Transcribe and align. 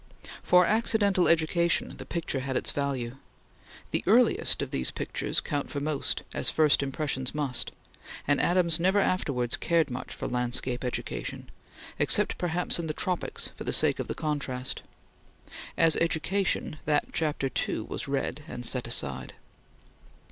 For 0.41 0.65
accidental 0.65 1.27
education 1.27 1.91
the 1.99 2.07
picture 2.07 2.39
had 2.39 2.57
its 2.57 2.71
value. 2.71 3.17
The 3.91 4.03
earliest 4.07 4.63
of 4.63 4.71
these 4.71 4.89
pictures 4.89 5.39
count 5.39 5.69
for 5.69 5.79
most, 5.79 6.23
as 6.33 6.49
first 6.49 6.81
impressions 6.81 7.35
must, 7.35 7.69
and 8.27 8.41
Adams 8.41 8.79
never 8.79 8.97
afterwards 8.99 9.55
cared 9.55 9.91
much 9.91 10.15
for 10.15 10.27
landscape 10.27 10.83
education, 10.83 11.51
except 11.99 12.39
perhaps 12.39 12.79
in 12.79 12.87
the 12.87 12.95
tropics 12.95 13.51
for 13.55 13.63
the 13.63 13.71
sake 13.73 13.99
of 13.99 14.07
the 14.07 14.15
contrast. 14.15 14.81
As 15.77 15.95
education, 15.95 16.77
that 16.85 17.13
chapter, 17.13 17.47
too, 17.47 17.83
was 17.83 18.07
read, 18.07 18.43
and 18.47 18.65
set 18.65 18.87
aside. 18.87 19.35